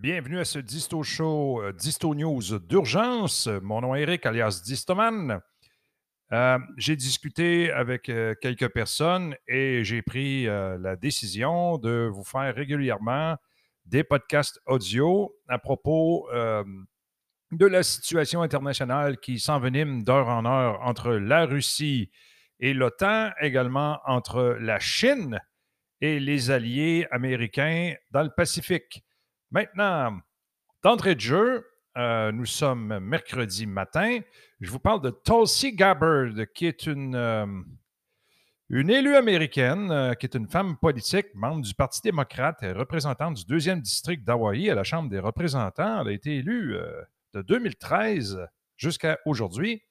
Bienvenue 0.00 0.38
à 0.38 0.44
ce 0.44 0.60
Disto 0.60 1.02
Show, 1.02 1.60
euh, 1.60 1.72
Disto 1.72 2.14
News 2.14 2.60
d'urgence. 2.60 3.48
Mon 3.48 3.80
nom 3.80 3.96
est 3.96 4.02
Eric, 4.02 4.26
alias 4.26 4.62
Distoman. 4.64 5.40
Euh, 6.30 6.58
j'ai 6.76 6.94
discuté 6.94 7.72
avec 7.72 8.08
euh, 8.08 8.36
quelques 8.40 8.68
personnes 8.68 9.34
et 9.48 9.82
j'ai 9.82 10.02
pris 10.02 10.44
la 10.44 10.94
décision 10.94 11.78
de 11.78 12.08
vous 12.14 12.22
faire 12.22 12.54
régulièrement 12.54 13.38
des 13.86 14.04
podcasts 14.04 14.60
audio 14.66 15.34
à 15.48 15.58
propos 15.58 16.28
de 16.30 17.66
la 17.66 17.82
situation 17.82 18.42
internationale 18.42 19.18
qui 19.18 19.40
s'envenime 19.40 20.04
d'heure 20.04 20.28
en 20.28 20.44
heure 20.44 20.80
entre 20.82 21.10
la 21.14 21.44
Russie 21.44 22.12
et 22.60 22.72
l'OTAN, 22.72 23.32
également 23.40 23.98
entre 24.06 24.56
la 24.60 24.78
Chine 24.78 25.40
et 26.00 26.20
les 26.20 26.52
alliés 26.52 27.08
américains 27.10 27.94
dans 28.12 28.22
le 28.22 28.30
Pacifique. 28.30 29.02
Maintenant, 29.50 30.20
d'entrée 30.82 31.14
de 31.14 31.20
jeu, 31.20 31.66
euh, 31.96 32.30
nous 32.32 32.44
sommes 32.44 32.98
mercredi 32.98 33.66
matin. 33.66 34.20
Je 34.60 34.70
vous 34.70 34.78
parle 34.78 35.00
de 35.00 35.10
Tulsi 35.24 35.74
Gabbard, 35.74 36.32
qui 36.54 36.66
est 36.66 36.86
une, 36.86 37.14
euh, 37.14 37.46
une 38.68 38.90
élue 38.90 39.16
américaine, 39.16 39.90
euh, 39.90 40.12
qui 40.12 40.26
est 40.26 40.34
une 40.34 40.48
femme 40.48 40.76
politique, 40.76 41.28
membre 41.34 41.62
du 41.62 41.74
Parti 41.74 42.02
démocrate 42.02 42.62
et 42.62 42.72
représentante 42.72 43.36
du 43.36 43.44
deuxième 43.46 43.80
district 43.80 44.22
d'Hawaï 44.22 44.68
à 44.68 44.74
la 44.74 44.84
Chambre 44.84 45.08
des 45.08 45.18
représentants. 45.18 46.02
Elle 46.02 46.08
a 46.08 46.12
été 46.12 46.36
élue 46.36 46.76
de 47.32 47.40
2013 47.40 48.46
jusqu'à 48.76 49.18
aujourd'hui. 49.24 49.82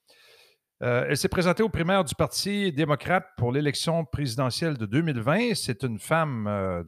elle 0.80 1.16
s'est 1.16 1.28
présentée 1.28 1.64
aux 1.64 1.68
primaires 1.68 2.04
du 2.04 2.14
Parti 2.14 2.72
démocrate 2.72 3.26
pour 3.36 3.50
l'élection 3.50 4.04
présidentielle 4.04 4.78
de 4.78 4.86
2020. 4.86 5.54
C'est 5.56 5.82
une 5.82 5.98
femme 5.98 6.84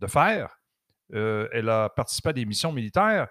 de 0.00 0.06
fer 0.06 0.55
euh, 1.14 1.48
elle 1.52 1.68
a 1.68 1.88
participé 1.88 2.30
à 2.30 2.32
des 2.32 2.44
missions 2.44 2.72
militaires. 2.72 3.28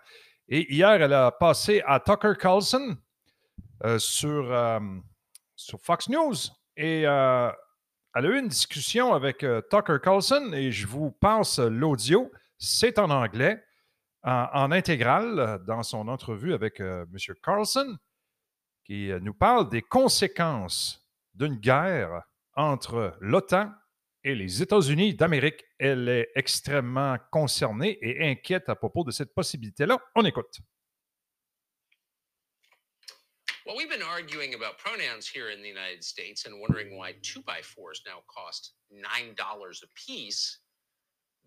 Et 0.47 0.71
hier, 0.73 1.01
elle 1.01 1.13
a 1.13 1.31
passé 1.31 1.81
à 1.85 1.99
Tucker 1.99 2.33
Carlson 2.39 2.97
euh, 3.83 3.99
sur, 3.99 4.51
euh, 4.51 4.79
sur 5.55 5.79
Fox 5.81 6.09
News. 6.09 6.35
Et 6.77 7.01
elle 7.01 7.07
a 7.07 8.29
eu 8.29 8.39
une 8.39 8.47
discussion 8.47 9.13
avec 9.13 9.45
Tucker 9.69 9.97
Carlson 10.01 10.51
et 10.53 10.71
je 10.71 10.87
vous 10.87 11.11
passe 11.11 11.59
l'audio. 11.59 12.31
C'est 12.57 12.99
en 12.99 13.09
anglais, 13.09 13.63
en, 14.23 14.47
en, 14.53 14.71
intégrale, 14.71 15.59
dans 15.65 15.83
son 15.83 16.07
entrevue 16.07 16.53
avec 16.53 16.79
M. 16.79 17.07
Carlson, 17.41 17.97
qui 18.85 19.09
nous 19.21 19.33
parle 19.33 19.69
des 19.69 19.81
conséquences 19.81 21.05
d'une 21.33 21.55
guerre 21.55 22.23
entre 22.55 23.17
l'OTAN 23.19 23.71
et 24.25 24.33
les 24.35 24.61
États-Unis 24.61 25.13
d'Amérique. 25.13 25.63
Elle 25.79 26.09
est 26.09 26.31
extrêmement 26.35 27.17
concernée 27.31 27.97
et 28.01 28.27
inquiète 28.29 28.67
à 28.67 28.75
propos 28.75 29.03
de 29.03 29.11
cette 29.11 29.33
possibilité-là. 29.33 29.97
On 30.15 30.25
écoute. 30.25 30.59
Well, 33.65 33.77
we've 33.77 33.89
been 33.89 34.03
arguing 34.03 34.53
about 34.53 34.77
pronouns 34.77 35.27
here 35.27 35.49
in 35.49 35.61
the 35.61 35.67
United 35.67 36.03
States 36.03 36.45
and 36.45 36.59
wondering 36.59 36.97
why 36.97 37.15
two 37.23 37.41
by 37.41 37.61
fours 37.63 38.01
now 38.05 38.21
cost 38.27 38.73
$9 38.93 39.33
a 39.35 39.87
piece. 39.95 40.59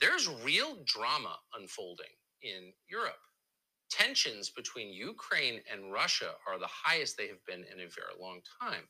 There's 0.01 0.29
real 0.45 0.79
drama 0.85 1.37
unfolding 1.55 2.15
in 2.43 2.73
Europe. 2.89 3.23
Tensions 3.91 4.51
between 4.51 4.93
Ukraine 4.93 5.61
and 5.73 5.93
Russia 5.93 6.35
are 6.47 6.59
the 6.59 6.69
highest 6.69 7.17
they 7.17 7.29
have 7.29 7.45
been 7.47 7.65
in 7.73 7.81
a 7.81 7.89
very 7.89 8.15
long 8.21 8.41
time. 8.61 8.89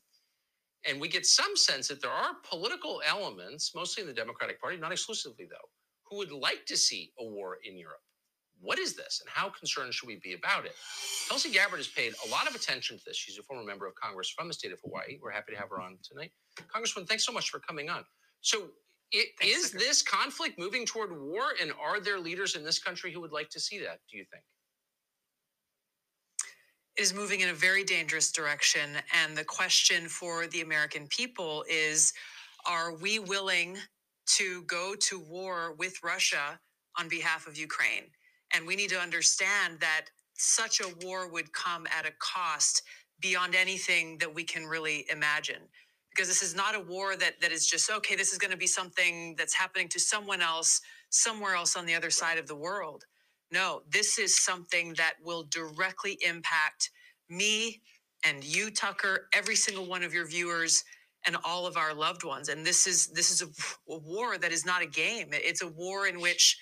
And 0.87 0.99
we 0.99 1.07
get 1.07 1.25
some 1.25 1.55
sense 1.55 1.87
that 1.89 2.01
there 2.01 2.11
are 2.11 2.35
political 2.49 3.01
elements, 3.05 3.73
mostly 3.75 4.01
in 4.01 4.07
the 4.07 4.13
Democratic 4.13 4.61
Party, 4.61 4.77
not 4.77 4.91
exclusively 4.91 5.45
though, 5.49 5.69
who 6.09 6.17
would 6.17 6.31
like 6.31 6.65
to 6.67 6.77
see 6.77 7.11
a 7.19 7.25
war 7.25 7.57
in 7.63 7.77
Europe. 7.77 7.99
What 8.61 8.79
is 8.79 8.93
this 8.93 9.21
and 9.21 9.29
how 9.29 9.49
concerned 9.49 9.93
should 9.93 10.07
we 10.07 10.19
be 10.21 10.33
about 10.33 10.65
it? 10.65 10.73
Tulsi 11.29 11.51
Gabbard 11.51 11.79
has 11.79 11.87
paid 11.87 12.13
a 12.25 12.29
lot 12.29 12.47
of 12.47 12.55
attention 12.55 12.97
to 12.97 13.03
this. 13.05 13.15
She's 13.15 13.37
a 13.37 13.43
former 13.43 13.63
member 13.63 13.87
of 13.87 13.95
Congress 13.95 14.29
from 14.29 14.47
the 14.47 14.53
state 14.53 14.73
of 14.73 14.79
Hawaii. 14.83 15.17
We're 15.21 15.31
happy 15.31 15.53
to 15.53 15.57
have 15.57 15.69
her 15.69 15.81
on 15.81 15.97
tonight. 16.03 16.31
Congresswoman, 16.73 17.07
thanks 17.07 17.25
so 17.25 17.31
much 17.31 17.49
for 17.49 17.59
coming 17.59 17.89
on. 17.89 18.03
So, 18.41 18.69
it, 19.11 19.29
is 19.43 19.71
this 19.71 20.03
conflict 20.03 20.59
moving 20.59 20.85
toward 20.85 21.11
war? 21.19 21.53
And 21.59 21.71
are 21.81 21.99
there 21.99 22.19
leaders 22.19 22.55
in 22.55 22.63
this 22.63 22.77
country 22.77 23.11
who 23.11 23.21
would 23.21 23.31
like 23.31 23.49
to 23.49 23.59
see 23.59 23.79
that, 23.79 23.99
do 24.11 24.17
you 24.17 24.25
think? 24.31 24.43
Is 26.99 27.13
moving 27.13 27.39
in 27.39 27.49
a 27.49 27.53
very 27.53 27.85
dangerous 27.85 28.29
direction. 28.29 28.97
And 29.23 29.35
the 29.35 29.45
question 29.45 30.09
for 30.09 30.47
the 30.47 30.59
American 30.59 31.07
people 31.07 31.63
is 31.69 32.11
are 32.67 32.93
we 32.93 33.19
willing 33.19 33.77
to 34.37 34.63
go 34.63 34.95
to 34.99 35.17
war 35.17 35.73
with 35.77 36.03
Russia 36.03 36.59
on 36.99 37.07
behalf 37.07 37.47
of 37.47 37.57
Ukraine? 37.57 38.11
And 38.53 38.67
we 38.67 38.75
need 38.75 38.89
to 38.89 38.99
understand 38.99 39.79
that 39.79 40.07
such 40.33 40.81
a 40.81 40.93
war 41.05 41.31
would 41.31 41.53
come 41.53 41.87
at 41.97 42.05
a 42.05 42.11
cost 42.19 42.83
beyond 43.21 43.55
anything 43.55 44.17
that 44.17 44.33
we 44.35 44.43
can 44.43 44.65
really 44.65 45.05
imagine. 45.09 45.61
Because 46.09 46.27
this 46.27 46.43
is 46.43 46.53
not 46.53 46.75
a 46.75 46.81
war 46.81 47.15
that, 47.15 47.39
that 47.39 47.53
is 47.53 47.65
just, 47.65 47.89
okay, 47.89 48.17
this 48.17 48.33
is 48.33 48.37
going 48.37 48.51
to 48.51 48.57
be 48.57 48.67
something 48.67 49.35
that's 49.37 49.53
happening 49.53 49.87
to 49.89 49.99
someone 50.01 50.41
else, 50.41 50.81
somewhere 51.11 51.55
else 51.55 51.77
on 51.77 51.85
the 51.85 51.95
other 51.95 52.09
side 52.09 52.37
of 52.37 52.47
the 52.47 52.55
world. 52.55 53.05
No, 53.51 53.81
this 53.89 54.19
is 54.19 54.37
something 54.37 54.93
that 54.95 55.15
will 55.23 55.43
directly 55.43 56.17
impact 56.25 56.91
me 57.29 57.81
and 58.25 58.43
you, 58.43 58.69
Tucker, 58.71 59.27
every 59.33 59.55
single 59.55 59.85
one 59.85 60.03
of 60.03 60.13
your 60.13 60.27
viewers 60.27 60.83
and 61.25 61.37
all 61.45 61.65
of 61.65 61.77
our 61.77 61.93
loved 61.93 62.23
ones. 62.23 62.49
And 62.49 62.65
this 62.65 62.87
is 62.87 63.07
this 63.07 63.31
is 63.31 63.41
a, 63.41 63.93
a 63.93 63.97
war 63.99 64.37
that 64.37 64.51
is 64.51 64.65
not 64.65 64.81
a 64.81 64.85
game. 64.87 65.29
It's 65.31 65.61
a 65.61 65.67
war 65.67 66.07
in 66.07 66.19
which 66.19 66.57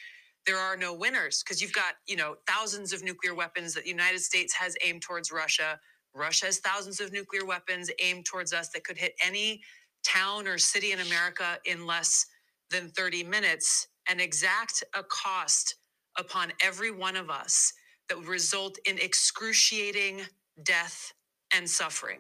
there 0.46 0.58
are 0.58 0.78
no 0.78 0.94
winners 0.94 1.44
because 1.44 1.62
you've 1.62 1.74
got 1.74 1.96
you 2.08 2.16
know 2.16 2.36
thousands 2.48 2.94
of 2.94 3.04
nuclear 3.04 3.36
weapons 3.36 3.74
that 3.74 3.84
the 3.84 3.90
United 3.90 4.20
States 4.20 4.54
has 4.54 4.76
aimed 4.84 5.02
towards 5.02 5.32
Russia. 5.32 5.80
Russia 6.14 6.46
has 6.48 6.60
thousands 6.60 7.00
of 7.02 7.12
nuclear 7.12 7.46
weapons 7.46 7.92
aimed 8.02 8.26
towards 8.26 8.54
us 8.54 8.70
that 8.70 8.84
could 8.84 8.98
hit 8.98 9.14
any 9.24 9.62
town 10.06 10.48
or 10.48 10.58
city 10.58 10.92
in 10.92 11.00
America 11.00 11.60
in 11.66 11.86
less 11.86 12.26
than 12.72 12.90
30 12.92 13.24
minutes 13.24 13.88
and 14.10 14.22
exact 14.22 14.84
a 14.96 15.04
cost 15.04 15.76
upon 16.18 16.52
every 16.62 16.92
one 16.92 17.16
of 17.16 17.30
us 17.30 17.74
that 18.10 18.18
would 18.18 18.28
result 18.28 18.78
in 18.86 18.98
excruciating 18.98 20.22
death 20.64 21.14
and 21.54 21.70
suffering 21.70 22.20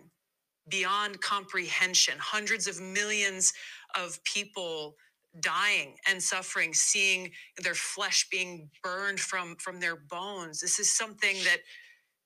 beyond 0.69 1.21
comprehension. 1.21 2.15
Hundreds 2.19 2.67
of 2.67 2.81
millions 2.81 3.53
of 3.95 4.21
people 4.23 4.95
dying 5.41 5.95
and 6.09 6.21
suffering 6.21 6.73
seeing 6.73 7.31
their 7.63 7.75
flesh 7.75 8.27
being 8.31 8.69
burned 8.83 9.19
from 9.19 9.55
from 9.57 9.79
their 9.79 9.95
bones 9.95 10.59
this 10.59 10.79
is 10.79 10.95
something 10.95 11.35
that 11.43 11.59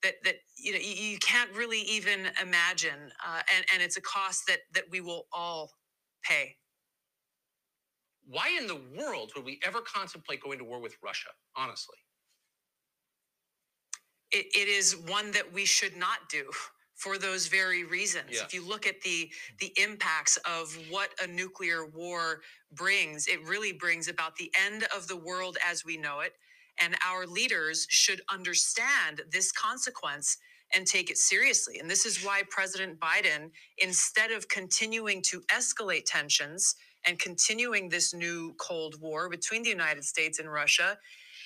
that 0.04 0.16
that 0.24 0.36
you 0.58 0.72
know 0.72 0.80
you, 0.80 1.18
can't 1.20 1.52
really 1.56 1.82
even 1.82 2.28
imagine 2.42 3.12
uh, 3.26 3.42
and 3.56 3.66
and 3.74 3.84
it's 3.84 3.98
a 3.98 4.02
cost 4.02 4.44
that 4.48 4.60
that 4.74 4.86
we 4.92 5.02
will 5.02 5.28
all 5.34 5.72
pay 6.24 6.56
why 8.32 8.58
in 8.60 8.68
the 8.68 8.82
world 8.98 9.32
would 9.36 9.46
we 9.46 9.60
ever 9.66 9.82
contemplate 9.82 10.42
going 10.42 10.60
to 10.60 10.66
war 10.66 10.80
with 10.82 10.96
russia 11.04 11.30
honestly 11.56 11.98
it, 14.32 14.46
it 14.56 14.68
is 14.68 14.96
one 14.96 15.32
that 15.32 15.54
we 15.54 15.66
should 15.66 15.96
not 15.98 16.30
do 16.30 16.50
for 16.96 17.18
those 17.18 17.48
very 17.48 17.84
reasons. 17.84 18.30
Yeah. 18.32 18.44
If 18.44 18.54
you 18.54 18.68
look 18.68 18.86
at 18.88 19.02
the 19.02 19.32
the 19.60 19.74
impacts 19.82 20.38
of 20.46 20.78
what 20.90 21.10
a 21.24 21.28
nuclear 21.28 21.88
war 21.88 22.42
brings, 22.72 23.28
it 23.28 23.44
really 23.44 23.74
brings 23.74 24.08
about 24.08 24.36
the 24.36 24.52
end 24.68 24.86
of 24.96 25.08
the 25.08 25.18
world 25.18 25.58
as 25.68 25.84
we 25.84 25.98
know 25.98 26.20
it. 26.20 26.34
And 26.82 26.96
our 27.06 27.26
leaders 27.26 27.88
should 27.90 28.22
understand 28.32 29.24
this 29.32 29.52
consequence 29.52 30.38
and 30.74 30.88
take 30.88 31.10
it 31.10 31.18
seriously. 31.18 31.80
And 31.80 31.90
this 31.90 32.06
is 32.06 32.24
why 32.24 32.44
President 32.50 33.00
Biden, 33.00 33.50
instead 33.80 34.32
of 34.32 34.48
continuing 34.48 35.22
to 35.24 35.42
escalate 35.52 36.06
tensions 36.06 36.76
and 37.06 37.20
continuing 37.20 37.90
this 37.90 38.14
new 38.14 38.54
Cold 38.60 39.00
War 39.02 39.30
between 39.30 39.64
the 39.64 39.70
United 39.70 40.04
States 40.04 40.40
and 40.40 40.52
Russia, 40.52 40.98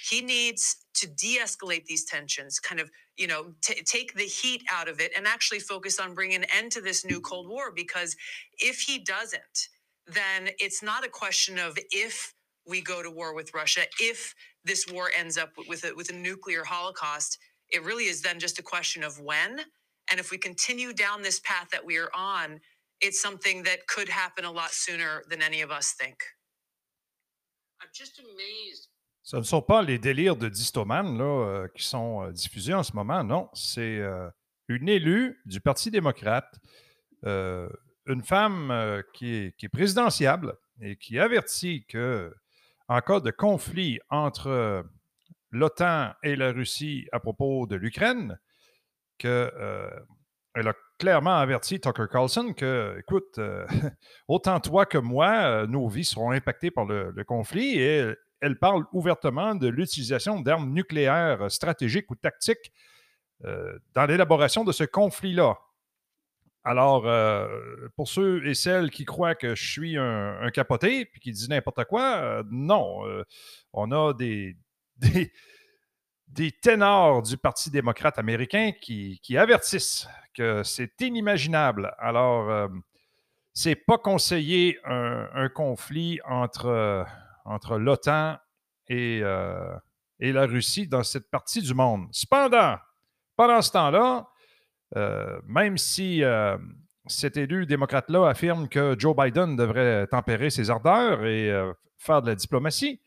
he 0.09 0.21
needs 0.21 0.77
to 0.95 1.07
de-escalate 1.07 1.85
these 1.85 2.05
tensions 2.05 2.59
kind 2.59 2.79
of 2.79 2.89
you 3.17 3.27
know 3.27 3.53
t- 3.61 3.81
take 3.83 4.13
the 4.15 4.23
heat 4.23 4.63
out 4.71 4.87
of 4.87 4.99
it 4.99 5.11
and 5.15 5.27
actually 5.27 5.59
focus 5.59 5.99
on 5.99 6.13
bringing 6.13 6.37
an 6.37 6.45
end 6.55 6.71
to 6.71 6.81
this 6.81 7.05
new 7.05 7.19
cold 7.19 7.49
war 7.49 7.71
because 7.75 8.15
if 8.59 8.79
he 8.79 8.99
doesn't 8.99 9.69
then 10.07 10.49
it's 10.59 10.83
not 10.83 11.05
a 11.05 11.09
question 11.09 11.57
of 11.59 11.77
if 11.91 12.33
we 12.67 12.81
go 12.81 13.03
to 13.03 13.11
war 13.11 13.33
with 13.33 13.53
russia 13.53 13.81
if 13.99 14.33
this 14.65 14.85
war 14.91 15.09
ends 15.17 15.37
up 15.37 15.51
with 15.67 15.85
a, 15.85 15.93
with 15.95 16.09
a 16.09 16.13
nuclear 16.15 16.63
holocaust. 16.63 17.37
It 17.69 17.83
really 17.83 18.05
is 18.05 18.21
then 18.21 18.39
just 18.39 18.59
a 18.59 18.63
question 18.63 19.03
of 19.03 19.19
when 19.19 19.61
and 20.11 20.19
if 20.19 20.31
we 20.31 20.37
continue 20.37 20.93
down 20.93 21.21
this 21.21 21.39
path 21.39 21.69
that 21.71 21.85
we 21.85 21.97
are 21.97 22.09
on 22.13 22.59
it's 23.01 23.21
something 23.21 23.63
that 23.63 23.87
could 23.87 24.09
happen 24.09 24.45
a 24.45 24.51
lot 24.51 24.71
sooner 24.71 25.23
than 25.29 25.41
any 25.41 25.61
of 25.61 25.71
us 25.71 25.93
think 25.99 26.17
i'm 27.81 27.89
just 27.93 28.19
amazed 28.19 28.89
Ce 29.25 29.35
ne 29.35 29.41
sont 29.41 29.63
pas 29.63 29.81
les 29.81 29.97
délires 29.97 30.35
de 30.35 30.47
Distoman 30.47 31.17
là, 31.17 31.23
euh, 31.23 31.67
qui 31.69 31.83
sont 31.83 32.23
euh, 32.23 32.31
diffusés 32.31 32.75
en 32.75 32.83
ce 32.83 32.93
moment, 32.93 33.23
non. 33.23 33.49
C'est 33.53 33.97
euh, 33.97 34.29
une 34.67 34.87
élue 34.87 35.41
du 35.45 35.59
Parti 35.59 35.89
démocrate, 35.89 36.59
une 37.23 38.23
femme 38.23 39.01
qui 39.15 39.33
est, 39.33 39.57
qui, 39.57 39.65
est, 39.65 39.69
présidentiable 39.69 40.55
et 40.79 40.95
qui 40.95 41.17
avertit 41.17 41.85
que 41.87 42.31
en 42.87 43.01
cas 43.01 43.19
de 43.19 43.31
conflit 43.31 43.99
entre 44.09 44.85
l'OTAN 45.49 46.13
et 46.21 46.35
la 46.35 46.51
Russie 46.51 47.07
à 47.11 47.19
propos 47.19 47.65
de 47.65 47.75
l'Ukraine, 47.75 48.39
qu'elle 49.17 50.05
euh, 50.57 50.69
a 50.69 50.73
clairement 50.97 51.37
averti 51.37 51.79
Tucker 51.79 52.05
Carlson 52.11 52.53
que, 52.53 52.97
écoute, 52.99 53.37
euh, 53.37 53.65
autant 54.27 54.59
toi 54.59 54.85
que 54.85 54.97
moi, 54.97 55.67
nos 55.67 55.87
vies 55.87 56.05
seront 56.05 56.31
impactées 56.31 56.71
par 56.71 56.85
le, 56.85 57.23
conflit 57.23 57.79
et 57.79 58.13
elle, 58.41 58.59
parle 58.59 58.85
ouvertement 58.93 59.55
de 59.55 59.67
l'utilisation 59.67 60.39
d'armes 60.39 60.71
nucléaires 60.71 61.51
stratégiques 61.51 62.09
ou 62.11 62.15
tactiques 62.15 62.71
dans 63.93 64.05
l'élaboration 64.05 64.63
de 64.63 64.71
ce 64.71 64.85
conflit-là. 64.85 65.57
Alors, 66.63 67.03
pour 67.95 68.07
ceux 68.07 68.47
et 68.47 68.53
celles 68.53 68.89
qui 68.89 69.03
croient 69.03 69.35
que 69.35 69.55
je 69.55 69.71
suis 69.71 69.97
un, 69.97 70.49
capoté 70.51 71.01
et 71.01 71.19
qui 71.19 71.31
disent 71.31 71.49
n'importe 71.49 71.83
quoi, 71.85 72.43
non. 72.49 73.03
on 73.73 73.91
a 73.91 74.13
des, 74.13 74.55
ténors 76.61 77.21
du 77.21 77.37
Parti 77.37 77.69
démocrate 77.69 78.19
américain 78.19 78.71
qui, 78.81 79.37
avertissent 79.37 80.07
que 80.33 80.63
c'est 80.63 80.99
inimaginable. 81.01 81.93
Alors, 81.97 82.49
euh, 82.49 82.67
c'est 83.55 83.75
pas 83.75 83.97
conseillé 83.97 84.77
un, 84.83 85.47
conflit 85.47 86.19
entre, 86.25 87.05
entre 87.45 87.77
l'OTAN 87.77 88.37
et, 88.89 89.21
euh, 89.23 89.73
et, 90.19 90.33
la 90.33 90.45
Russie 90.45 90.87
dans 90.87 91.03
cette 91.03 91.31
partie 91.31 91.61
du 91.61 91.73
monde. 91.73 92.07
Cependant, 92.11 92.75
pendant 93.37 93.61
ce 93.61 93.71
temps-là, 93.71 94.27
euh, 94.97 95.39
même 95.45 95.77
si 95.77 96.21
euh, 96.21 96.57
cet 97.07 97.37
élu 97.37 97.65
démocrate-là 97.65 98.27
affirme 98.27 98.67
que 98.67 98.95
Joe 98.99 99.15
Biden 99.15 99.55
devrait 99.55 100.05
tempérer 100.07 100.49
ses 100.49 100.69
ardeurs 100.69 101.25
et 101.25 101.49
faire 101.97 102.21
de 102.21 102.27
la 102.27 102.35
diplomatie, 102.35 102.99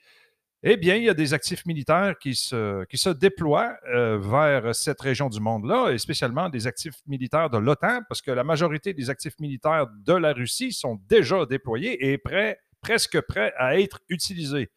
eh 0.72 0.76
bien, 0.76 0.96
il 0.96 1.04
y 1.04 1.08
a 1.08 1.14
des 1.14 1.32
actifs 1.32 1.64
militaires 1.64 2.18
qui 2.18 2.34
se, 2.34 3.12
déploient 3.14 3.74
euh, 3.86 4.18
vers 4.18 4.74
cette 4.74 5.00
région 5.00 5.30
du 5.30 5.40
monde-là, 5.40 5.92
et 5.92 5.96
spécialement 5.98 6.50
des 6.50 6.66
actifs 6.66 7.00
militaires 7.06 7.48
de 7.48 7.56
l'OTAN, 7.56 8.02
parce 8.06 8.20
que 8.20 8.30
la 8.30 8.44
majorité 8.44 8.92
des 8.92 9.08
actifs 9.08 9.38
militaires 9.38 9.86
de 9.86 10.12
la 10.12 10.34
Russie 10.34 10.72
sont 10.72 11.00
déjà 11.08 11.46
déployés 11.46 12.10
et 12.10 12.18
prêts, 12.18 12.60
presque 12.82 13.18
prêts 13.22 13.54
à 13.56 13.80
être 13.80 14.00
utilisés. 14.10 14.70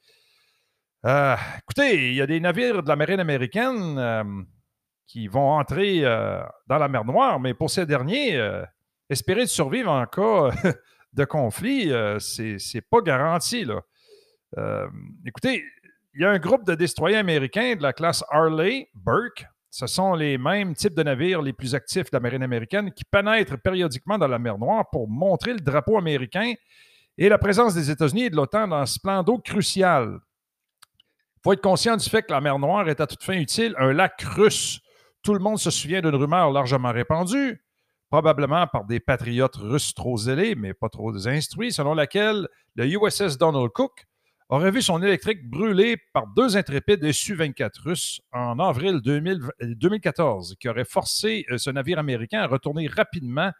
Euh, 1.05 1.35
écoutez, 1.57 2.11
il 2.11 2.15
y 2.15 2.21
a 2.21 2.27
des 2.27 2.39
navires 2.39 2.83
de 2.83 2.87
la 2.87 2.95
marine 2.95 3.19
américaine 3.19 3.97
euh, 3.97 4.23
qui 5.07 5.27
vont 5.27 5.51
entrer 5.51 6.03
dans 6.67 6.77
la 6.77 6.87
mer 6.87 7.03
Noire, 7.03 7.37
mais 7.37 7.53
pour 7.53 7.69
ces 7.69 7.85
derniers, 7.85 8.39
espérer 9.09 9.41
de 9.41 9.49
survivre 9.49 9.91
en 9.91 10.05
cas 10.05 10.51
de 11.11 11.25
conflit, 11.25 11.91
c'est 12.19 12.89
pas 12.89 13.01
garanti. 13.01 13.65
Écoutez, 15.25 15.65
il 16.13 16.21
y 16.21 16.25
a 16.25 16.29
un 16.29 16.39
groupe 16.39 16.65
de 16.65 16.75
destroyers 16.75 17.17
américains 17.17 17.75
de 17.75 17.81
la 17.81 17.93
classe 17.93 18.23
Harley, 18.29 18.89
Burke. 18.93 19.45
Ce 19.69 19.87
sont 19.87 20.13
les 20.13 20.37
mêmes 20.37 20.75
types 20.75 20.93
de 20.93 21.03
navires 21.03 21.41
les 21.41 21.53
plus 21.53 21.73
actifs 21.73 22.11
de 22.11 22.17
la 22.17 22.19
marine 22.19 22.43
américaine 22.43 22.91
qui 22.91 23.05
pénètrent 23.05 23.57
périodiquement 23.57 24.17
dans 24.17 24.27
la 24.27 24.37
mer 24.37 24.57
Noire 24.57 24.89
pour 24.91 25.07
montrer 25.07 25.53
le 25.53 25.61
drapeau 25.61 25.97
américain 25.97 26.53
et 27.17 27.29
la 27.29 27.37
présence 27.37 27.73
des 27.73 27.89
États-Unis 27.89 28.23
et 28.23 28.29
de 28.29 28.35
l'OTAN 28.35 28.67
dans 28.67 28.85
ce 28.85 28.99
plan 28.99 29.23
d'eau 29.23 29.37
crucial. 29.37 30.19
Il 31.37 31.41
faut 31.43 31.53
être 31.53 31.61
conscient 31.61 31.95
du 31.95 32.09
fait 32.09 32.23
que 32.23 32.33
la 32.33 32.41
mer 32.41 32.59
Noire 32.59 32.89
est 32.89 32.99
à 32.99 33.07
toute 33.07 33.23
fin 33.23 33.37
utile 33.37 33.73
un 33.77 33.93
lac 33.93 34.21
russe. 34.21 34.81
Tout 35.23 35.33
le 35.33 35.39
monde 35.39 35.59
se 35.59 35.71
souvient 35.71 36.01
d'une 36.01 36.15
rumeur 36.15 36.51
largement 36.51 36.91
répandue, 36.91 37.63
probablement 38.09 38.67
par 38.67 38.83
des 38.83 38.99
patriotes 38.99 39.55
russes 39.55 39.93
trop 39.93 40.17
zélés, 40.17 40.55
mais 40.55 40.73
pas 40.73 40.89
trop 40.89 41.15
instruits, 41.27 41.71
selon 41.71 41.93
laquelle 41.93 42.49
le 42.75 42.85
USS 42.85 43.37
Donald 43.37 43.69
Cook 43.69 44.07
aurait 44.51 44.71
vu 44.71 44.81
son 44.81 45.01
électrique 45.01 45.49
brûlé 45.49 45.97
par 46.13 46.27
deux 46.27 46.57
intrépides 46.57 47.09
Su-24 47.11 47.81
russes 47.83 48.21
en 48.33 48.59
avril 48.59 48.99
2014, 49.01 50.57
qui 50.59 50.67
aurait 50.67 50.85
forcé 50.85 51.45
euh, 51.49 51.57
ce 51.57 51.69
navire 51.69 51.99
américain 51.99 52.41
à 52.41 52.47
retourner 52.47 52.87
rapidement 52.87 53.51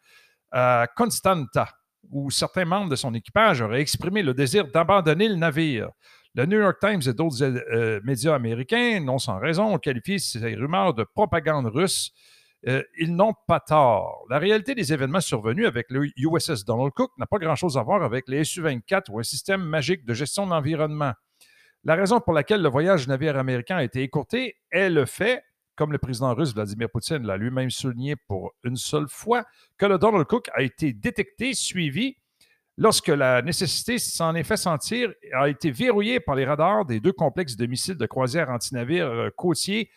à 0.52 0.88
Constanta, 0.96 1.70
où 2.10 2.30
certains 2.30 2.66
membres 2.66 2.90
de 2.90 2.98
son 2.98 3.14
équipage 3.14 3.62
auraient 3.62 3.80
exprimé 3.80 4.22
le 4.22 4.34
désir 4.34 4.68
d'abandonner 4.68 5.30
le 5.30 5.36
navire. 5.36 5.88
Le 6.36 6.46
New 6.46 6.60
York 6.60 6.78
Times 6.82 7.02
et 7.06 7.14
d'autres 7.14 7.42
euh, 7.42 8.02
médias 8.04 8.36
américains, 8.36 9.00
non 9.00 9.18
sans 9.18 9.40
raison, 9.40 9.74
ont 9.74 9.80
qualifié 9.80 10.20
ces 10.20 10.56
rumeurs 10.56 10.94
de 10.94 11.06
propagande 11.06 11.68
russe 11.68 12.12
euh, 12.68 12.84
ils 12.98 13.16
n'ont 13.16 13.34
pas 13.48 13.60
tort. 13.60 14.26
La 14.30 14.38
réalité 14.38 14.76
des 14.76 14.94
événements 14.94 15.22
survenus 15.22 15.66
avec 15.66 15.88
le 15.90 16.08
USS 16.16 16.64
Donald 16.66 16.92
Cook 16.94 17.12
n'a 17.18 17.26
pas 17.26 17.40
grand-chose 17.40 17.78
à 17.78 17.84
voir 17.84 18.04
avec 18.04 18.28
les 18.28 18.44
Su-24 18.44 19.10
ou 19.10 19.20
un 19.20 19.24
système 19.24 19.64
magique 19.64 20.06
de 20.06 20.14
gestion 20.14 20.46
de 20.46 20.52
l'environnement. 20.52 21.14
La 21.84 21.96
raison 21.96 22.20
pour 22.20 22.34
laquelle 22.34 22.62
le 22.62 22.70
voyage 22.70 23.08
navire 23.08 23.38
américain 23.38 23.78
a 23.78 23.84
été 23.84 24.04
écourté 24.04 24.58
est 24.72 24.92
le 24.92 25.06
fait, 25.06 25.44
comme 25.76 25.92
le 25.92 25.98
président 25.98 26.36
russe 26.36 26.54
Vladimir 26.54 26.90
Poutine 26.92 27.26
l'a 27.26 27.38
lui-même 27.38 27.72
souligné 27.72 28.16
pour 28.16 28.54
une 28.64 28.76
seule 28.76 29.08
fois, 29.10 29.46
que 29.80 29.88
le 29.88 29.98
Donald 29.98 30.28
Cook 30.28 30.50
a 30.54 30.62
été 30.62 30.94
détecté, 30.94 31.56
suivi, 31.56 32.18
lorsque 32.78 33.08
la 33.08 33.42
nécessité 33.42 33.98
s'en 33.98 34.36
est 34.36 34.44
fait 34.44 34.58
sentir, 34.58 35.12
a 35.34 35.50
été 35.50 35.72
verrouillé 35.72 36.20
par 36.20 36.36
les 36.36 36.46
radars 36.46 36.86
des 36.86 37.00
deux 37.00 37.14
complexes 37.14 37.56
de 37.56 37.66
missiles 37.66 37.98
de 37.98 38.06
croisière 38.06 38.52
anti-navires 38.52 39.08
euh, 39.08 39.30
côtiers 39.36 39.90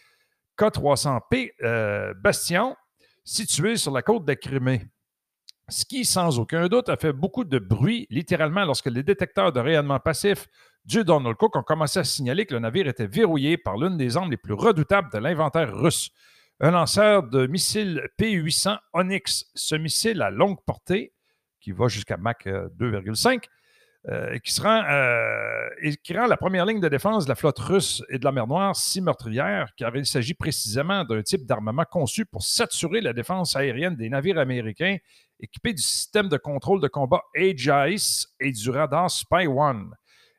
K300P 0.59 1.53
euh, 1.62 2.15
Bastion, 2.15 2.77
situé 3.25 3.77
sur 3.77 3.93
la 3.93 4.03
côte 4.03 4.25
de 4.25 4.35
Crimée. 4.35 4.87
Ce 5.69 5.85
qui, 5.85 6.05
sans 6.05 6.39
aucun 6.39 6.69
doute, 6.69 6.91
a 6.91 6.97
fait 6.97 7.12
beaucoup 7.12 7.45
de 7.45 7.59
bruit, 7.59 8.06
littéralement, 8.11 8.65
lorsque 8.65 8.87
les 8.87 9.03
détecteurs 9.03 9.51
de 9.53 9.61
rayonnement 9.61 9.99
passif 9.99 10.47
du 10.85 11.05
Donald 11.05 11.37
Cook 11.37 11.56
ont 11.56 11.62
commencé 11.62 11.99
à 11.99 12.05
signaler 12.05 12.45
que 12.45 12.53
le 12.53 12.61
navire 12.61 12.87
était 12.87 13.06
verrouillé 13.06 13.56
par 13.56 13.79
l'une 13.79 13.97
des 13.97 14.17
armes 14.19 14.31
les 14.31 14.37
plus 14.37 14.53
redoutables 14.53 15.11
de 15.11 15.19
l'inventaire 15.19 15.75
russe, 15.75 16.11
un 16.61 16.73
lanceur 16.73 17.23
de 17.23 17.47
missiles 17.47 18.06
P-800 18.19 18.79
Onyx. 18.93 19.47
Ce 19.55 19.75
missile 19.75 20.21
à 20.21 20.31
longue 20.31 20.62
portée, 20.67 21.15
qui 21.61 21.73
va 21.73 21.89
jusqu'à 21.89 22.19
Mach 22.19 22.45
2,5, 22.45 23.45
euh, 24.11 24.39
qui, 24.41 24.61
rend, 24.61 24.83
euh, 24.87 25.69
et 25.81 25.97
qui 25.97 26.15
rend 26.15 26.27
la 26.27 26.37
première 26.37 26.67
ligne 26.67 26.81
de 26.81 26.89
défense 26.91 27.25
de 27.25 27.31
la 27.31 27.35
flotte 27.35 27.59
russe 27.59 28.03
et 28.11 28.19
de 28.19 28.25
la 28.25 28.33
mer 28.33 28.47
Noire 28.47 28.77
si 28.77 29.01
meurtrière, 29.01 29.71
car 29.79 29.97
il 29.97 30.05
s'agit 30.05 30.35
précisément 30.35 31.05
d'un 31.05 31.23
type 31.23 31.47
d'armement 31.47 31.87
conçu 31.91 32.27
pour 32.27 32.43
saturer 32.43 33.01
la 33.01 33.15
défense 33.15 33.56
aérienne 33.56 33.97
des 33.97 34.11
navires 34.11 34.39
américains 34.39 34.99
équipés 35.41 35.73
du 35.73 35.83
système 35.83 36.29
de 36.29 36.37
contrôle 36.37 36.83
de 36.83 36.89
combat 36.89 37.23
Aegis 37.35 38.27
et 38.41 38.53
du 38.53 38.71
radar 38.71 39.11
Spy 39.11 39.47
One. 39.47 39.95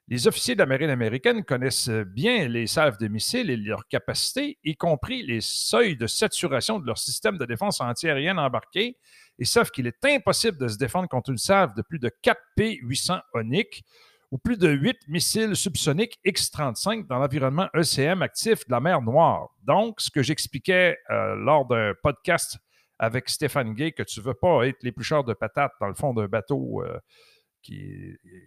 Les 0.07 0.27
officiers 0.27 0.53
de 0.53 0.59
la 0.59 0.67
marine 0.67 0.91
américaine 0.91 1.43
connaissent 1.43 1.89
bien 1.89 2.47
les 2.47 2.67
salves 2.67 2.99
de 2.99 3.07
missiles 3.07 3.49
et 3.49 3.57
leurs 3.57 3.87
capacités, 3.87 4.59
y 4.63 4.75
compris 4.75 5.23
les 5.23 5.41
seuils 5.41 5.97
de 5.97 6.05
saturation 6.05 6.77
de 6.77 6.85
leur 6.85 6.99
système 6.99 7.39
de 7.39 7.45
défense 7.45 7.81
antiaérienne 7.81 8.37
embarqué, 8.37 8.97
et 9.39 9.45
savent 9.45 9.71
qu'il 9.71 9.87
est 9.87 10.05
impossible 10.05 10.59
de 10.59 10.67
se 10.67 10.77
défendre 10.77 11.09
contre 11.09 11.31
une 11.31 11.39
salve 11.39 11.73
de 11.75 11.81
plus 11.81 11.97
de 11.97 12.11
4 12.21 12.39
P-800 12.55 13.19
Onyx 13.33 13.81
ou 14.29 14.37
plus 14.37 14.57
de 14.57 14.69
8 14.69 14.95
missiles 15.07 15.55
subsoniques 15.55 16.19
X-35 16.23 17.07
dans 17.07 17.17
l'environnement 17.17 17.67
ECM 17.73 18.21
actif 18.21 18.67
de 18.67 18.71
la 18.71 18.79
mer 18.79 19.01
Noire. 19.01 19.49
Donc, 19.63 20.01
ce 20.01 20.11
que 20.11 20.21
j'expliquais 20.21 20.99
euh, 21.09 21.35
lors 21.35 21.65
d'un 21.65 21.93
podcast 22.03 22.59
avec 22.99 23.27
Stéphane 23.27 23.73
Gay, 23.73 23.91
que 23.91 24.03
tu 24.03 24.19
ne 24.19 24.25
veux 24.25 24.33
pas 24.35 24.67
être 24.67 24.83
l'éplucheur 24.83 25.23
de 25.23 25.33
patates 25.33 25.73
dans 25.81 25.87
le 25.87 25.95
fond 25.95 26.13
d'un 26.13 26.27
bateau 26.27 26.83
euh, 26.83 26.99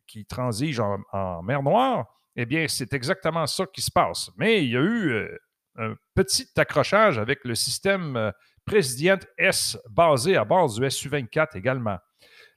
qui, 0.06 0.26
transige 0.26 0.80
en, 0.80 1.42
mer 1.42 1.62
Noire, 1.62 2.06
eh 2.36 2.46
bien, 2.46 2.66
c'est 2.68 2.92
exactement 2.92 3.46
ça 3.46 3.66
qui 3.66 3.82
se 3.82 3.90
passe. 3.90 4.30
Mais 4.36 4.64
il 4.64 4.70
y 4.70 4.76
a 4.76 4.80
eu 4.80 5.10
euh, 5.10 5.38
un 5.76 5.94
petit 6.14 6.48
accrochage 6.56 7.18
avec 7.18 7.44
le 7.44 7.54
système 7.54 8.32
Présidente 8.64 9.26
S 9.38 9.78
basée 9.90 10.36
à 10.36 10.44
bord 10.44 10.72
du 10.72 10.90
Su-24 10.90 11.56
également. 11.56 11.96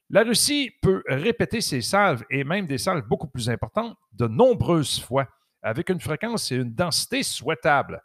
La 0.10 0.24
Russie 0.24 0.72
peut 0.82 1.02
répéter 1.08 1.62
ses 1.62 1.80
salves 1.80 2.24
et 2.30 2.44
même 2.44 2.68
des 2.68 2.78
salves 2.78 3.08
beaucoup 3.08 3.30
plus 3.30 3.50
importantes 3.50 3.96
de 4.12 4.28
nombreuses 4.28 5.00
fois, 5.00 5.26
avec 5.62 5.90
une 5.90 6.02
fréquence 6.02 6.52
et 6.52 6.58
une 6.58 6.74
densité 6.74 7.24
souhaitables. 7.24 8.02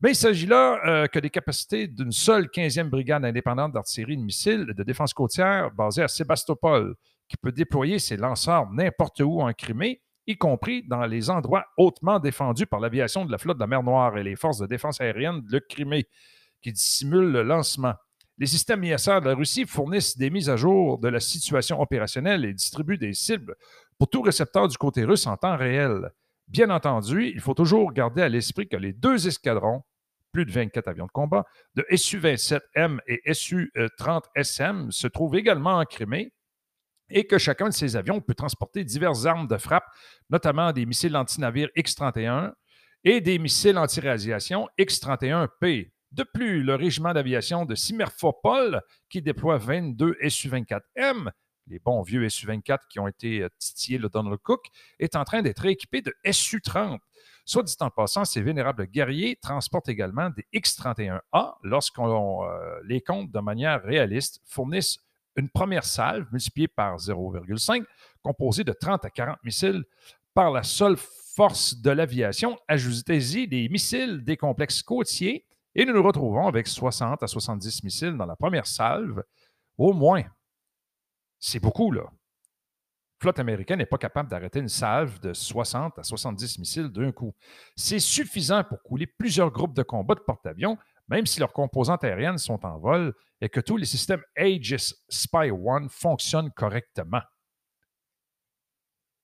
Mais 0.00 0.12
il 0.12 0.14
s'agit 0.14 0.46
là 0.46 0.80
euh, 0.86 1.06
que 1.08 1.18
des 1.18 1.28
capacités 1.28 1.88
d'une 1.88 2.12
seule 2.12 2.46
15e 2.46 2.88
brigade 2.88 3.24
indépendante 3.24 3.72
d'artillerie 3.72 4.16
de 4.16 4.22
missiles 4.22 4.72
de 4.76 4.82
défense 4.84 5.12
côtière 5.12 5.72
basée 5.72 6.02
à 6.02 6.08
Sébastopol, 6.08 6.94
qui 7.30 7.36
peut 7.36 7.52
déployer 7.52 7.98
ses 7.98 8.16
lanceurs 8.16 8.70
n'importe 8.72 9.20
où 9.20 9.40
en 9.40 9.52
Crimée, 9.52 10.02
y 10.26 10.36
compris 10.36 10.82
dans 10.86 11.06
les 11.06 11.30
endroits 11.30 11.64
hautement 11.76 12.18
défendus 12.18 12.66
par 12.66 12.80
l'aviation 12.80 13.24
de 13.24 13.32
la 13.32 13.38
flotte 13.38 13.56
de 13.56 13.62
la 13.62 13.68
mer 13.68 13.82
Noire 13.82 14.18
et 14.18 14.24
les 14.24 14.36
forces 14.36 14.58
de 14.58 14.66
défense 14.66 15.00
aérienne 15.00 15.40
de 15.40 15.58
Crimée 15.60 16.06
qui 16.60 16.72
dissimule 16.72 17.30
le 17.30 17.42
lancement. 17.42 17.94
Les 18.36 18.46
systèmes 18.46 18.82
ISR 18.82 19.20
de 19.20 19.26
la 19.26 19.34
Russie 19.34 19.64
fournissent 19.64 20.18
des 20.18 20.28
mises 20.28 20.50
à 20.50 20.56
jour 20.56 20.98
de 20.98 21.08
la 21.08 21.20
situation 21.20 21.80
opérationnelle 21.80 22.44
et 22.44 22.52
distribuent 22.52 22.98
des 22.98 23.14
cibles 23.14 23.54
pour 23.98 24.08
tout 24.08 24.22
récepteur 24.22 24.66
du 24.66 24.76
côté 24.76 25.04
russe 25.04 25.26
en 25.26 25.36
temps 25.36 25.56
réel. 25.56 26.10
Bien 26.48 26.70
entendu, 26.70 27.30
il 27.32 27.40
faut 27.40 27.54
toujours 27.54 27.92
garder 27.92 28.22
à 28.22 28.28
l'esprit 28.28 28.68
que 28.68 28.76
les 28.76 28.92
deux 28.92 29.28
escadrons, 29.28 29.82
plus 30.32 30.46
de 30.46 30.50
24 30.50 30.88
avions 30.88 31.06
de 31.06 31.12
combat, 31.12 31.44
de 31.76 31.84
Su-27M 31.94 32.98
et 33.06 33.34
Su-30SM 33.34 34.90
se 34.90 35.06
trouvent 35.06 35.36
également 35.36 35.78
en 35.78 35.84
Crimée 35.84 36.32
et 37.10 37.26
que 37.26 37.38
chacun 37.38 37.68
de 37.68 37.74
ces 37.74 37.96
avions 37.96 38.20
peut 38.20 38.34
transporter 38.34 38.84
diverses 38.84 39.26
armes 39.26 39.46
de 39.46 39.56
frappe, 39.56 39.86
notamment 40.28 40.72
des 40.72 40.86
missiles 40.86 41.16
antinavires 41.16 41.68
X-31, 41.76 42.52
et 43.04 43.20
des 43.20 43.38
missiles 43.38 43.78
anti-radiation 43.78 44.68
X-31P. 44.78 45.90
De 46.12 46.24
plus, 46.24 46.62
le 46.62 46.74
régiment 46.74 47.12
d'aviation 47.12 47.64
de 47.64 47.74
Simmerfopol, 47.74 48.82
qui 49.08 49.22
déploie 49.22 49.58
22 49.58 50.16
Su-24M, 50.28 51.30
les 51.68 51.78
bons 51.78 52.02
vieux 52.02 52.28
Su-24 52.28 52.78
qui 52.90 52.98
ont 52.98 53.06
été 53.06 53.42
euh, 53.42 53.48
titillés 53.58 53.98
le 53.98 54.08
Donald 54.08 54.38
Cook, 54.42 54.66
est 54.98 55.14
en 55.14 55.24
train 55.24 55.40
d'être 55.40 55.64
équipé 55.66 56.02
de 56.02 56.12
Su-30. 56.30 56.98
Soit 57.44 57.62
dit 57.62 57.76
en 57.80 57.90
passant, 57.90 58.24
ces 58.24 58.42
vénérables 58.42 58.86
guerriers 58.86 59.36
transportent 59.40 59.88
également 59.88 60.30
des 60.30 60.44
X-31A 60.52 61.54
lorsqu'on 61.62 62.44
euh, 62.44 62.80
les 62.84 63.00
compte 63.00 63.30
de 63.30 63.40
manière 63.40 63.82
réaliste, 63.82 64.40
fournissent 64.44 64.98
une 65.40 65.48
première 65.48 65.84
salve 65.84 66.26
multipliée 66.32 66.68
par 66.68 66.96
0,5, 66.96 67.84
composée 68.22 68.64
de 68.64 68.72
30 68.72 69.04
à 69.04 69.10
40 69.10 69.38
missiles 69.44 69.84
par 70.34 70.50
la 70.50 70.62
seule 70.62 70.96
force 71.34 71.76
de 71.76 71.90
l'aviation. 71.90 72.58
Ajoutez-y 72.68 73.48
des 73.48 73.68
missiles 73.68 74.22
des 74.22 74.36
complexes 74.36 74.82
côtiers 74.82 75.46
et 75.74 75.84
nous 75.84 75.92
nous 75.92 76.02
retrouvons 76.02 76.46
avec 76.46 76.66
60 76.66 77.22
à 77.22 77.26
70 77.26 77.84
missiles 77.84 78.16
dans 78.16 78.26
la 78.26 78.36
première 78.36 78.66
salve, 78.66 79.22
au 79.78 79.92
moins. 79.92 80.24
C'est 81.38 81.60
beaucoup, 81.60 81.90
là. 81.90 82.02
La 82.02 83.22
flotte 83.22 83.38
américaine 83.38 83.78
n'est 83.78 83.86
pas 83.86 83.98
capable 83.98 84.30
d'arrêter 84.30 84.60
une 84.60 84.68
salve 84.68 85.20
de 85.20 85.34
60 85.34 85.98
à 85.98 86.02
70 86.02 86.58
missiles 86.58 86.88
d'un 86.88 87.12
coup. 87.12 87.34
C'est 87.76 87.98
suffisant 87.98 88.64
pour 88.64 88.82
couler 88.82 89.06
plusieurs 89.06 89.50
groupes 89.50 89.74
de 89.74 89.82
combat 89.82 90.14
de 90.14 90.20
porte-avions, 90.20 90.78
même 91.10 91.26
si 91.26 91.40
leurs 91.40 91.52
composantes 91.52 92.04
aériennes 92.04 92.38
sont 92.38 92.64
en 92.64 92.78
vol 92.78 93.12
et 93.40 93.48
que 93.48 93.60
tous 93.60 93.76
les 93.76 93.84
systèmes 93.84 94.22
Aegis 94.36 94.94
Spy 95.08 95.50
One 95.50 95.88
fonctionnent 95.90 96.52
correctement. 96.52 97.22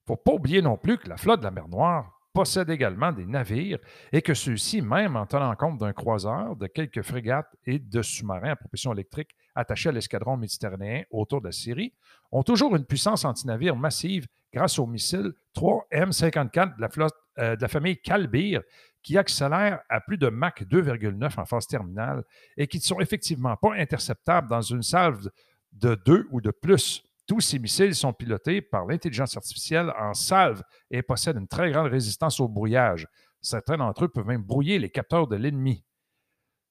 Il 0.09 0.12
ne 0.12 0.16
faut 0.16 0.23
pas 0.23 0.33
oublier 0.33 0.62
non 0.62 0.76
plus 0.76 0.99
que 0.99 1.09
la 1.09 1.16
flotte 1.16 1.40
de 1.40 1.45
la 1.45 1.50
mer 1.50 1.69
Noire 1.69 2.12
possède 2.33 2.69
également 2.69 3.12
des 3.12 3.25
navires 3.25 3.78
et 4.12 4.21
que 4.21 4.35
ceux-ci, 4.35 4.83
même 4.83 5.16
en 5.16 5.25
tenant 5.25 5.55
compte 5.57 5.78
d'un 5.78 5.95
croiseur, 5.95 6.55
de 6.55 6.66
quelques 6.66 7.00
frégates 7.00 7.57
et 7.64 7.78
de 7.78 8.02
sous-marins 8.02 8.50
à 8.50 8.57
propulsion 8.57 8.93
électrique 8.93 9.31
attachés 9.55 9.88
à 9.88 9.93
l'escadron 9.93 10.37
méditerranéen 10.37 11.05
autour 11.11 11.40
de 11.40 11.47
la 11.47 11.52
Syrie, 11.52 11.95
ont 12.31 12.43
toujours 12.43 12.76
une 12.76 12.85
puissance 12.85 13.25
antinavire 13.25 13.75
massive 13.75 14.26
grâce 14.52 14.78
aux 14.78 14.87
missiles 14.87 15.33
3 15.55 15.87
M54 15.90 16.76
de 16.76 16.81
la, 16.83 16.88
flotte, 16.90 17.14
euh, 17.38 17.57
de 17.57 17.62
la 17.62 17.69
famille 17.69 18.00
Calbir 18.02 18.61
qui 19.06 19.16
accélèrent 19.16 19.82
à 19.88 20.00
plus 20.00 20.18
de 20.18 20.28
Mach 20.28 20.62
2,9 20.62 21.40
en 21.40 21.44
phase 21.44 21.68
terminale 21.68 22.25
et 22.56 22.66
qui 22.66 22.78
ne 22.78 22.82
sont 22.82 22.98
effectivement 22.98 23.56
pas 23.56 23.72
interceptables 23.75 24.48
dans 24.48 24.62
une 24.62 24.82
salve 24.82 25.28
de 25.70 25.94
2 26.04 26.26
ou 26.32 26.40
de 26.40 26.50
plus. 26.50 27.04
Tous 27.25 27.40
ces 27.40 27.60
missiles 27.60 27.94
sont 27.94 28.12
pilotés 28.12 28.60
par 28.60 28.84
l'intelligence 28.84 29.36
artificielle 29.36 29.92
en 29.96 30.12
salve 30.12 30.60
et 30.90 31.02
possèdent 31.02 31.36
une 31.36 31.46
très 31.46 31.70
grande 31.70 31.86
résistance 31.86 32.40
au 32.40 32.48
brouillage. 32.48 33.06
Certains 33.40 33.76
d'entre 33.76 34.06
eux 34.06 34.08
peuvent 34.08 34.26
même 34.26 34.42
brouiller 34.42 34.80
les 34.80 34.90
capteurs 34.90 35.28
de 35.28 35.36
l'ennemi. 35.36 35.84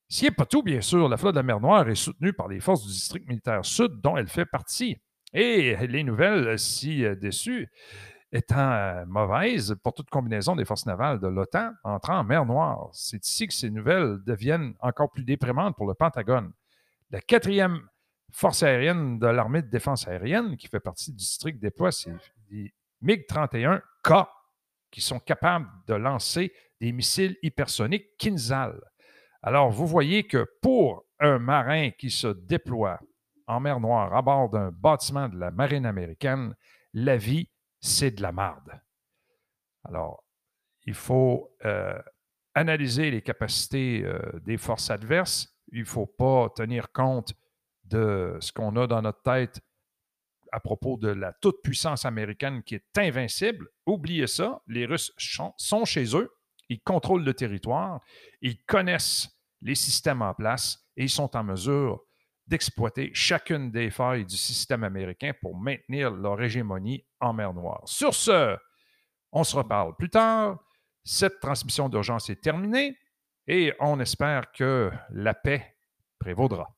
Ce 0.09 0.25
n'est 0.25 0.31
pas 0.31 0.45
tout, 0.45 0.61
bien 0.61 0.81
sûr, 0.81 1.07
la 1.07 1.15
flotte 1.15 1.35
de 1.35 1.39
la 1.39 1.43
mer 1.43 1.61
Noire 1.61 1.87
est 1.87 1.95
soutenue 1.95 2.33
par 2.33 2.49
les 2.49 2.59
forces 2.59 2.85
du 2.85 2.91
district 2.91 3.29
militaire 3.29 3.63
sud 3.63 4.01
dont 4.01 4.17
elle 4.17 4.27
fait 4.27 4.45
partie. 4.45 4.97
Et 5.31 5.77
les 5.87 6.03
nouvelles, 6.03 6.59
si 6.59 7.05
euh, 7.05 7.15
déçues, 7.15 7.69
étant 8.35 8.71
euh, 8.71 9.05
mauvaises 9.07 9.75
pour 9.81 9.93
toute 9.93 10.09
combinaison 10.09 10.55
des 10.55 10.65
forces 10.65 10.85
navales 10.85 11.19
de 11.19 11.27
l'OTAN 11.27 11.71
entrant 11.83 12.19
en 12.19 12.23
mer 12.23 12.45
Noire. 12.45 12.89
C'est 12.91 13.25
ici 13.25 13.47
que 13.47 13.53
ces 13.53 13.69
nouvelles 13.69 14.19
deviennent 14.25 14.73
encore 14.81 15.09
plus 15.09 15.23
déprimantes 15.23 15.75
pour 15.75 15.87
le 15.87 15.93
Pentagone. 15.93 16.51
La 17.11 17.21
quatrième 17.21 17.87
force 18.31 18.63
aérienne 18.63 19.19
de 19.19 19.27
l'armée 19.27 19.61
de 19.61 19.69
défense 19.69 20.07
aérienne, 20.07 20.57
qui 20.57 20.67
fait 20.67 20.81
partie 20.81 21.11
du 21.11 21.17
district 21.17 21.59
déploie, 21.59 21.91
des 22.49 22.73
MiG-31K 23.01 24.27
qui 24.91 25.01
sont 25.01 25.19
capables 25.19 25.67
de 25.87 25.93
lancer 25.93 26.51
des 26.81 26.91
missiles 26.91 27.37
hypersoniques 27.41 28.17
Kinzhal. 28.17 28.81
Alors, 29.41 29.69
vous 29.69 29.87
voyez 29.87 30.25
que 30.27 30.45
pour 30.61 31.05
un 31.19 31.39
marin 31.39 31.91
qui 31.91 32.09
se 32.09 32.27
déploie 32.27 32.99
en 33.47 33.59
mer 33.59 33.79
Noire 33.79 34.13
à 34.13 34.21
bord 34.21 34.49
d'un 34.49 34.71
bâtiment 34.71 35.29
de 35.29 35.37
la 35.37 35.51
marine 35.51 35.85
américaine, 35.85 36.55
la 36.93 37.15
vie, 37.15 37.49
c'est 37.85 38.11
de 38.11 38.21
la 38.21 38.31
marde. 38.31 38.81
Alors, 39.83 40.23
il 40.85 40.95
faut 40.95 41.55
euh, 41.65 41.99
analyser 42.53 43.11
les 43.11 43.21
capacités 43.21 44.03
euh, 44.03 44.19
des 44.43 44.57
forces 44.57 44.89
adverses. 44.89 45.55
Il 45.71 45.81
ne 45.81 45.85
faut 45.85 46.07
pas 46.07 46.49
tenir 46.55 46.91
compte 46.91 47.33
de 47.83 48.37
ce 48.39 48.51
qu'on 48.51 48.75
a 48.77 48.87
dans 48.87 49.01
notre 49.01 49.21
tête 49.21 49.61
à 50.51 50.59
propos 50.59 50.97
de 50.97 51.09
la 51.09 51.33
toute-puissance 51.33 52.05
américaine 52.05 52.63
qui 52.63 52.75
est 52.75 52.97
invincible. 52.97 53.67
Oubliez 53.85 54.27
ça, 54.27 54.61
les 54.67 54.85
Russes 54.85 55.11
sont 55.17 55.85
chez 55.85 56.15
eux, 56.15 56.31
ils 56.69 56.81
contrôlent 56.81 57.23
le 57.25 57.33
territoire, 57.33 58.01
ils 58.41 58.63
connaissent 58.63 59.29
les 59.61 59.75
systèmes 59.75 60.21
en 60.21 60.33
place 60.33 60.87
et 60.95 61.03
ils 61.03 61.09
sont 61.09 61.35
en 61.35 61.43
mesure 61.43 62.03
d'exploiter 62.47 63.11
chacune 63.13 63.71
des 63.71 63.89
failles 63.89 64.25
du 64.25 64.37
système 64.37 64.83
américain 64.83 65.31
pour 65.41 65.57
maintenir 65.57 66.11
leur 66.11 66.41
hégémonie 66.41 67.05
en 67.19 67.33
mer 67.33 67.53
Noire. 67.53 67.81
Sur 67.85 68.13
ce, 68.13 68.57
on 69.31 69.43
se 69.43 69.55
reparle 69.55 69.95
plus 69.95 70.09
tard. 70.09 70.59
Cette 71.03 71.39
transmission 71.39 71.89
d'urgence 71.89 72.29
est 72.29 72.41
terminée 72.41 72.97
et 73.47 73.73
on 73.79 73.99
espère 73.99 74.51
que 74.51 74.91
la 75.09 75.33
paix 75.33 75.75
prévaudra. 76.19 76.74